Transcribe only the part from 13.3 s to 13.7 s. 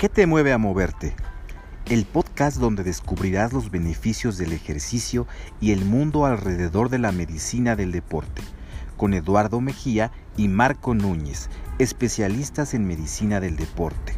del